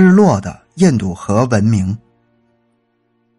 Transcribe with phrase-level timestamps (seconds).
[0.00, 1.94] 失落的印度河文明。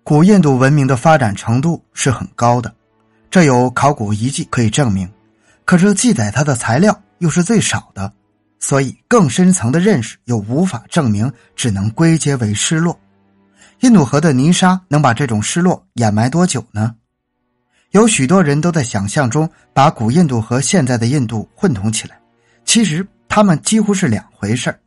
[0.03, 2.71] 古印度文明的发展程度是很高的，
[3.31, 5.11] 这有考古遗迹可以证明。
[5.65, 8.13] 可是记载它的材料又是最少的，
[8.59, 12.95] 所以更深层的认识又无法证明，只能归结为失落。
[13.79, 16.93] 印度河的泥沙能把这种失落掩埋多久呢？
[17.89, 22.19] 有许多人都在想象中把古印度和现在的印度混同起来，
[22.65, 24.79] 其实他们几乎是两回事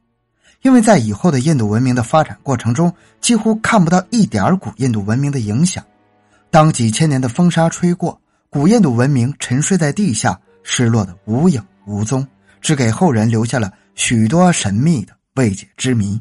[0.65, 5.85] 因为在以后的印度文明的发展过程中，几乎看不到一点古印度文明的影响。
[6.51, 8.19] 当几千年的风沙吹过，
[8.49, 12.27] 古印度文明沉睡在地下，失落的无影无踪，
[12.63, 16.19] 只给后人留下了许多神秘的未解之谜。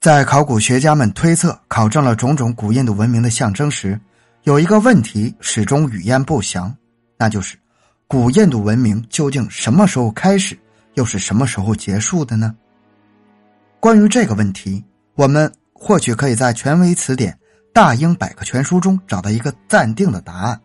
[0.00, 4.00] 在考古学家们推测、考证了种种古印度文明的象征时，
[4.44, 6.72] 有一个问题始终语焉不详，
[7.16, 7.56] 那就是：
[8.06, 10.56] 古印度文明究竟什么时候开始，
[10.94, 12.54] 又是什么时候结束的呢？
[13.80, 17.32] 关于这个问题，我们或许可以在权威词典
[17.72, 20.60] 《大英百科全书》中找到一个暂定的答案。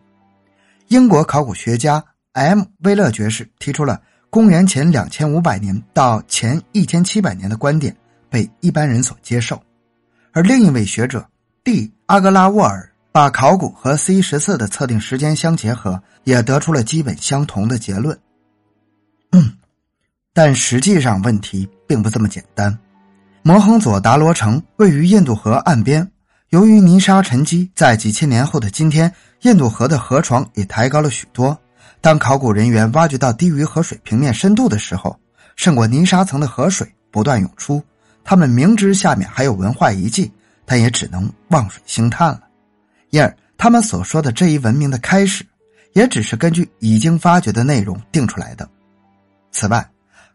[0.88, 2.62] 英国考古学家 M.
[2.80, 7.96] 威勒爵士提出了公元前两千五百年到前一千七百年的观点，
[8.28, 9.56] 被一般人所接受；
[10.32, 11.24] 而另一位学者
[11.62, 11.92] D.
[12.06, 18.18] 阿格拉沃尔把考古和 C 十四的测定时间相结合，也得出了基本相同的结论。
[20.32, 22.76] 但实际上问题并不这么简单。
[23.46, 26.10] 摩亨佐达罗城位于印度河岸边，
[26.48, 31.54] 由于泥沙沉积，在几千年后的今天，印度河的河床也抬高了许多。
[32.00, 35.14] 当考古人员挖掘到低于河水平面深度的时候，
[35.56, 37.84] 胜过泥沙层的河水不断涌出。
[38.24, 40.32] 他们明知下面还有文化遗迹，
[40.64, 42.40] 但也只能望水兴叹了。
[43.10, 45.44] 因而，他们所说的这一文明的开始，
[45.92, 48.66] 也只是根据已经发掘的内容定出来的。
[49.52, 49.86] 此外，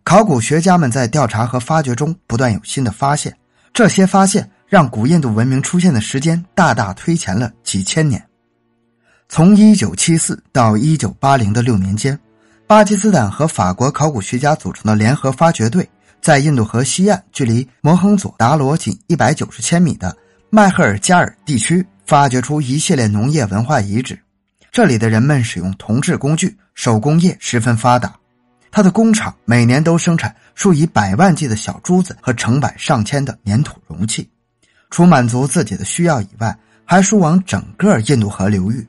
[0.10, 3.32] 考古学家们在调查和发掘中不断有新的发现，
[3.72, 8.20] 这些发现让古印度文明出现的时间大大推前了几千年。
[9.28, 12.20] 从1974到1980的六年间，
[12.66, 15.88] 巴基斯坦和法国考古学家组成的联合发掘队，
[16.20, 20.18] 在印度河西岸距离摩亨佐达罗仅190千米的
[20.50, 24.20] 迈赫尔加尔地区，发掘出一系列农业文化遗址。
[24.72, 28.12] 这里的人们使用铜制工具，手工业十分发达。
[28.72, 34.30] 他的工厂每年都生产数以百万计的小珠子和成百上千的粘土容器，
[34.90, 38.86] 除满足自己的需要以外，还输往整个印度河流域。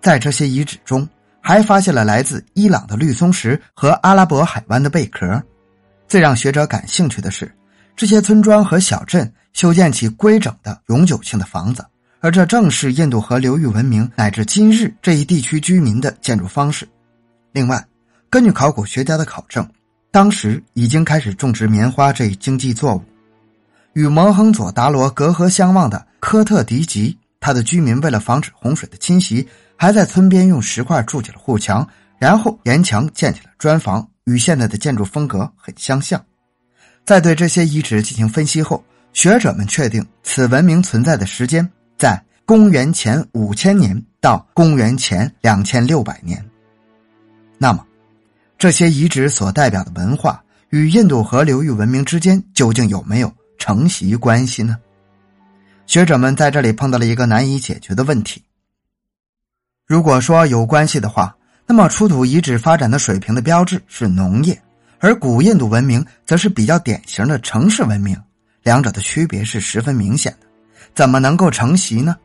[0.00, 1.08] 在这些遗址中，
[1.40, 5.42] 还发现了来自伊朗的绿松石和阿拉伯海湾的贝壳。
[6.08, 7.50] 最让学者感兴趣的是，
[7.96, 11.84] 这些村庄和小镇修建起规整的永久性的房子，
[12.20, 16.88] 而这正是印度河流域文明乃至今日这一地区居民的建筑方式。
[17.52, 17.84] 另外，
[18.36, 19.66] 根据考古学家的考证，
[20.10, 23.02] 当时已经开始种植棉花这一经济作物。
[23.94, 31.88] 与摩亨佐达罗隔河相望的科特迪吉，他的居民为了防止洪水的侵袭，还在村边用石块筑起了护墙，
[32.18, 36.22] 然后沿墙建起了砖房，与现在的建筑风格很相像。
[37.06, 41.66] 在对这些遗址进行分析后，学者们确定此文明存在的时间
[41.96, 46.44] 在公元前五千年到公元前两千六百年。
[47.56, 47.82] 那么，
[48.58, 54.76] 这些遗址所代表的文化与印度河流域文明之间究竟有没有承袭关系呢？
[55.86, 58.42] 学者们在这里碰到了一个难以解决的问题。
[59.86, 64.60] 如果说有关系的话，那么出土遗址发展的水平的标志是农业，
[64.98, 68.20] 而古印度文明则是比较典型的城市文明，
[68.62, 70.46] 两者的区别是十分明显的，
[70.94, 72.16] 怎么能够承袭呢？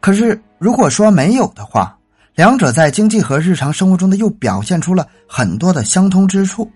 [0.00, 1.97] 可是如果说没有的话，
[2.38, 6.70] 两者在经济和日常生活中的又表现出了很多的相通之处，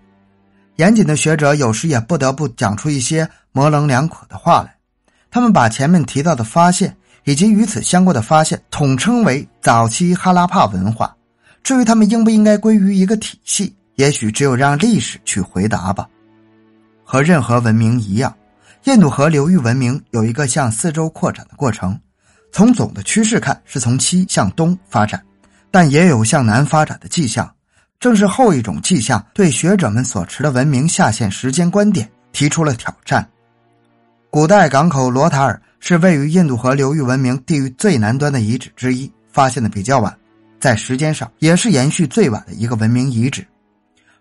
[0.74, 4.74] 严谨的学者有时也不得不讲出一些模棱两可的话来。
[5.30, 11.14] 他们把前面提到的发现以及与此相关的发现统称为早期哈拉帕文化。
[11.62, 16.08] 至于他们应不应该归于一个体系，也许只有让历史去回答吧。
[17.04, 18.34] 和任何文明一样，
[18.86, 21.96] 印度河流域文明有一个向四周扩展的过程。
[22.50, 25.22] 从总的趋势看，是从西向东发展。
[25.72, 27.52] 但也有向南发展的迹象，
[27.98, 33.26] 正是后一种迹象对学者们所持的文明下限时间观点提出了挑战。
[34.28, 40.14] 古代港口罗塔尔是位于印度河流域文明地域最南端的遗址之一，发现的比较晚，
[40.60, 43.46] 在时间上也是延续最晚的一个文明遗址。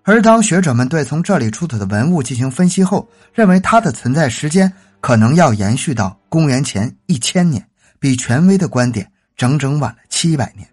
[0.03, 7.63] 而当学者们对从这里出土的文物进行分析后，认为它的存在时间可能要延续到公元前一千年，
[8.00, 9.06] 比权威的观点
[9.36, 10.68] 整整晚了七百年。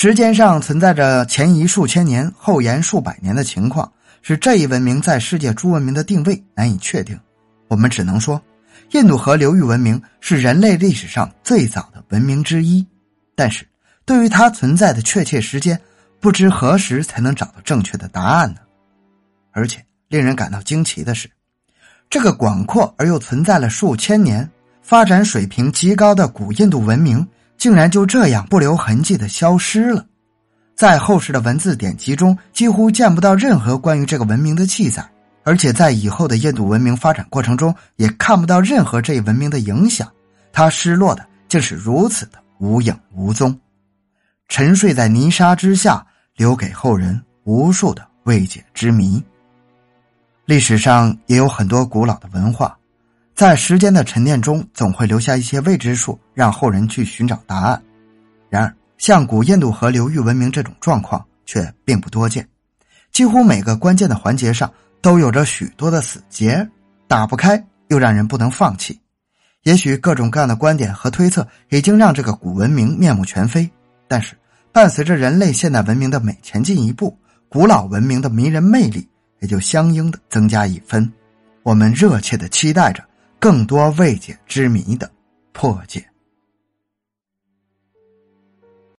[0.00, 3.92] 时间上存在着前移数千年、后延数百年的情况，
[4.22, 7.18] 使这一文明在世界诸文明的定位难以确定。
[7.66, 8.40] 我们只能说，
[8.92, 12.86] 印度河流域文明是人类历史上最早的文明之一。
[13.34, 13.66] 但是，
[14.04, 15.76] 对于它存在的确切时间，
[16.20, 18.60] 不知何时才能找到正确的答案呢？
[19.50, 21.28] 而且，令人感到惊奇的是，
[22.08, 24.48] 这个广阔而又存在了数千年、
[24.80, 27.26] 发展水平极高的古印度文明，
[27.58, 30.06] 竟然就这样不留痕迹的消失了。
[30.74, 35.04] 在后世的文字典籍中，几乎见不到任何关于这个文明的记载，
[35.42, 40.08] 而且在以后的印度文明发展过程中，也看不到任何这一文明的影响。
[40.52, 43.58] 它失落的竟是如此的无影无踪，
[44.46, 46.06] 沉睡在泥沙之下，
[46.36, 49.20] 留给后人无数的未解之谜。
[50.44, 52.77] 历史上也有很多古老的文化，
[53.38, 57.80] 在时间的沉淀中，总会留下一些未知数，让后人去寻找答案。
[58.50, 62.44] 然而，像古印度河流域文明这种状况却并不多见，
[63.12, 64.68] 几乎每个关键的环节上
[65.00, 66.68] 都有着许多的死结，
[67.06, 68.98] 打不开又让人不能放弃。
[69.62, 73.70] 也许各种各样的观点和推测已经让这个古文明面目全非，
[74.08, 74.36] 但是
[74.72, 77.16] 伴随着人类现代文明的每前进一步，
[77.48, 79.08] 古老文明的迷人魅力
[79.38, 81.08] 也就相应的增加一分。
[81.62, 83.04] 我们热切的期待着
[83.38, 85.10] 更多未解之谜的
[85.52, 86.04] 破解。